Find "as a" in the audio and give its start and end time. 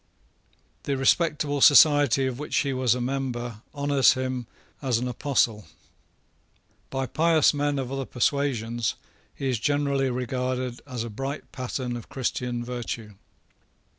10.87-11.11